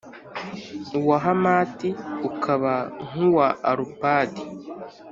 uwa 0.99 1.17
Hamati 1.25 1.89
ukaba 2.29 2.73
nk’uwa 3.07 3.47
Arupadi, 3.69 4.41